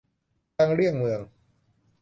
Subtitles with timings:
[0.55, 1.19] ทางเลี่ยงเมือง